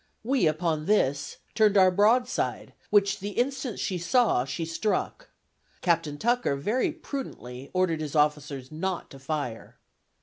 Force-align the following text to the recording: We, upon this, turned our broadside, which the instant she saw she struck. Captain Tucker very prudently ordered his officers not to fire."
We, 0.23 0.47
upon 0.47 0.85
this, 0.87 1.37
turned 1.53 1.77
our 1.77 1.91
broadside, 1.91 2.73
which 2.89 3.19
the 3.19 3.33
instant 3.37 3.77
she 3.77 3.99
saw 3.99 4.45
she 4.45 4.65
struck. 4.65 5.29
Captain 5.81 6.17
Tucker 6.17 6.55
very 6.55 6.91
prudently 6.91 7.69
ordered 7.71 8.01
his 8.01 8.15
officers 8.15 8.71
not 8.71 9.11
to 9.11 9.19
fire." 9.19 9.77